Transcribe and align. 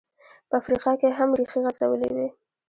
په 0.49 0.53
افریقا 0.61 0.91
کې 0.99 1.05
یې 1.09 1.15
هم 1.17 1.29
ریښې 1.39 1.59
غځولې 1.63 2.09
وې. 2.15 2.27